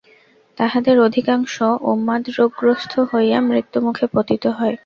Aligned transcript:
তাহাদের 0.57 0.95
অধিকাংশ 0.99 1.55
উন্মাদরোগগ্রস্ত 1.91 2.93
হইয়া 3.11 3.37
মৃত্যুমুখে 3.49 4.05
পতিত 4.13 4.43
হয়। 4.57 4.75